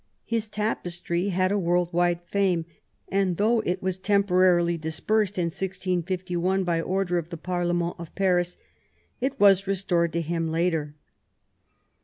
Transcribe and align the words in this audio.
His 0.25 0.49
tapestry 0.49 1.29
had 1.29 1.51
a 1.51 1.59
world 1.59 1.93
wide 1.93 2.23
fame, 2.23 2.65
and 3.09 3.37
though 3.37 3.59
it 3.67 3.83
was 3.83 3.99
temporarily 3.99 4.75
dispersed 4.75 5.37
in 5.37 5.45
1651 5.51 6.63
by 6.63 6.81
order 6.81 7.19
of 7.19 7.29
the 7.29 7.37
parlement 7.37 7.95
of 7.99 8.15
Paris, 8.15 8.57
it 9.19 9.39
was 9.39 9.67
restored 9.67 10.11
to 10.13 10.21
him 10.21 10.51
later. 10.51 10.95